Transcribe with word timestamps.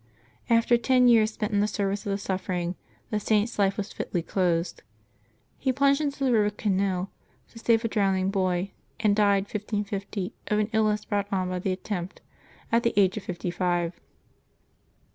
After 0.49 0.79
ten 0.79 1.07
years 1.07 1.31
spent 1.33 1.53
in 1.53 1.59
the 1.59 1.67
service 1.67 2.07
of 2.07 2.11
the 2.11 2.17
suffering, 2.17 2.73
the 3.11 3.19
Saint's 3.19 3.59
life 3.59 3.77
was 3.77 3.93
fitly 3.93 4.23
closed. 4.23 4.81
He 5.59 5.71
plunged 5.71 6.01
into 6.01 6.23
the 6.23 6.31
river 6.31 6.49
Xenil 6.49 7.09
to 7.49 7.59
save 7.59 7.85
a 7.85 7.87
drowiaing 7.87 8.31
boy, 8.31 8.71
and 8.99 9.15
died, 9.15 9.43
1550, 9.43 10.33
of 10.47 10.57
an 10.57 10.71
illness 10.73 11.05
brought 11.05 11.31
on 11.31 11.49
by 11.49 11.59
the 11.59 11.71
attempt, 11.71 12.21
at 12.71 12.81
the 12.81 12.99
age 12.99 13.15
of 13.15 13.21
fifty 13.25 13.51
five. 13.51 13.93